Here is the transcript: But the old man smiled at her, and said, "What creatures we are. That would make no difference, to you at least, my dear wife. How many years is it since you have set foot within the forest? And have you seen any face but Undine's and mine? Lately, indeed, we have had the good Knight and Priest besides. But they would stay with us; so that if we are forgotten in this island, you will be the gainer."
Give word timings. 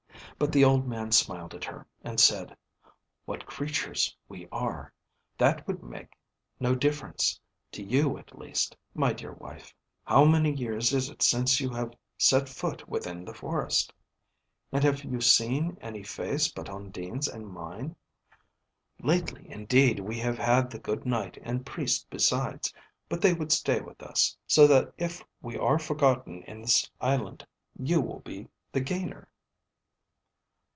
But 0.39 0.51
the 0.51 0.63
old 0.65 0.87
man 0.87 1.11
smiled 1.11 1.53
at 1.53 1.63
her, 1.65 1.85
and 2.03 2.19
said, 2.19 2.57
"What 3.25 3.45
creatures 3.45 4.17
we 4.27 4.47
are. 4.51 4.91
That 5.37 5.67
would 5.67 5.83
make 5.83 6.13
no 6.59 6.73
difference, 6.73 7.39
to 7.73 7.83
you 7.83 8.17
at 8.17 8.35
least, 8.39 8.75
my 8.95 9.13
dear 9.13 9.33
wife. 9.33 9.71
How 10.03 10.25
many 10.25 10.51
years 10.51 10.93
is 10.95 11.11
it 11.11 11.21
since 11.21 11.59
you 11.59 11.69
have 11.69 11.93
set 12.17 12.49
foot 12.49 12.89
within 12.89 13.23
the 13.23 13.35
forest? 13.35 13.93
And 14.71 14.83
have 14.83 15.03
you 15.03 15.21
seen 15.21 15.77
any 15.79 16.01
face 16.01 16.47
but 16.51 16.69
Undine's 16.71 17.27
and 17.27 17.47
mine? 17.47 17.95
Lately, 18.99 19.47
indeed, 19.47 19.99
we 19.99 20.17
have 20.17 20.39
had 20.39 20.71
the 20.71 20.79
good 20.79 21.05
Knight 21.05 21.37
and 21.43 21.67
Priest 21.67 22.09
besides. 22.09 22.73
But 23.09 23.21
they 23.21 23.35
would 23.35 23.51
stay 23.51 23.79
with 23.79 24.01
us; 24.01 24.35
so 24.47 24.65
that 24.65 24.91
if 24.97 25.23
we 25.43 25.55
are 25.59 25.77
forgotten 25.77 26.41
in 26.47 26.61
this 26.63 26.89
island, 26.99 27.45
you 27.77 28.01
will 28.01 28.21
be 28.21 28.47
the 28.71 28.81
gainer." 28.81 29.27